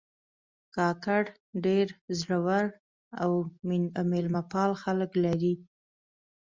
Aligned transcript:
کاکړ 0.75 1.23
ډېر 1.65 1.87
زړور 2.19 2.65
او 3.23 3.31
میلمهپال 4.11 4.71
خلک 4.83 5.11
لري. 5.25 5.53